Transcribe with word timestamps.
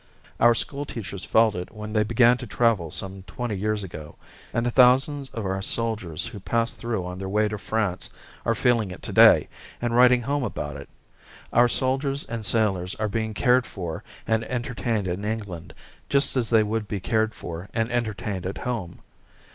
Our 0.39 0.55
school 0.55 0.83
teachers 0.85 1.25
felt 1.25 1.53
it 1.53 1.69
when 1.71 1.93
they 1.93 2.01
began 2.01 2.35
to 2.37 2.47
travel 2.47 2.89
some 2.89 3.21
twenty 3.27 3.53
years 3.55 3.83
ago, 3.83 4.15
and 4.51 4.65
the 4.65 4.71
thousands 4.71 5.29
of 5.29 5.45
our 5.45 5.61
soldiers 5.61 6.25
who 6.25 6.39
pass 6.39 6.73
through 6.73 7.05
on 7.05 7.19
their 7.19 7.29
way 7.29 7.47
to 7.49 7.59
France 7.59 8.09
are 8.43 8.55
feeling 8.55 8.89
it 8.89 9.03
today, 9.03 9.47
and 9.79 9.95
writing 9.95 10.23
home 10.23 10.43
about 10.43 10.75
it. 10.75 10.89
Our 11.53 11.67
soldiers 11.67 12.23
and 12.25 12.43
sailors 12.43 12.95
are 12.95 13.09
being 13.09 13.35
cared 13.35 13.67
for 13.67 14.03
and 14.25 14.43
entertained 14.45 15.07
in 15.07 15.23
England 15.23 15.71
just 16.09 16.35
as 16.35 16.49
they 16.49 16.63
would 16.63 16.87
be 16.87 16.99
cared 16.99 17.35
for 17.35 17.69
and 17.71 17.91
entertained 17.91 18.47
at 18.47 18.57
home. 18.57 19.01